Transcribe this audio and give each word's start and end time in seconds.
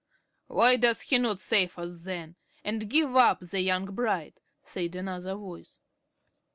"Why 0.47 0.77
does 0.77 1.01
he 1.01 1.19
not 1.19 1.39
save 1.39 1.77
us 1.77 2.05
then, 2.05 2.35
and 2.63 2.89
give 2.89 3.15
up 3.15 3.39
the 3.41 3.61
young 3.61 3.85
bride?" 3.85 4.41
said 4.63 4.95
another 4.95 5.35
voice. 5.35 5.77